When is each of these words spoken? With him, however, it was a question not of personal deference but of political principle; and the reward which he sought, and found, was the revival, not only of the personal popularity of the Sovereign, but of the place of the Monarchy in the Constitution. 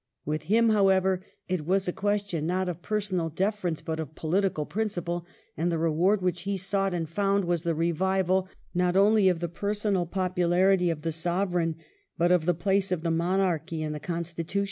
With 0.25 0.45
him, 0.49 0.69
however, 0.69 1.23
it 1.47 1.63
was 1.67 1.87
a 1.87 1.93
question 1.93 2.47
not 2.47 2.67
of 2.67 2.81
personal 2.81 3.29
deference 3.29 3.81
but 3.81 3.99
of 3.99 4.15
political 4.15 4.65
principle; 4.65 5.27
and 5.55 5.71
the 5.71 5.77
reward 5.77 6.23
which 6.23 6.41
he 6.41 6.57
sought, 6.57 6.91
and 6.91 7.07
found, 7.07 7.45
was 7.45 7.61
the 7.61 7.75
revival, 7.75 8.49
not 8.73 8.95
only 8.95 9.29
of 9.29 9.41
the 9.41 9.47
personal 9.47 10.07
popularity 10.07 10.89
of 10.89 11.03
the 11.03 11.11
Sovereign, 11.11 11.75
but 12.17 12.31
of 12.31 12.47
the 12.47 12.55
place 12.55 12.91
of 12.91 13.03
the 13.03 13.11
Monarchy 13.11 13.83
in 13.83 13.93
the 13.93 13.99
Constitution. 13.99 14.59